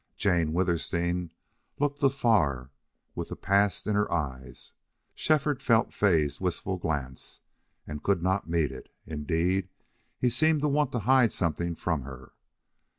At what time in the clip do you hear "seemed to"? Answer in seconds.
10.31-10.67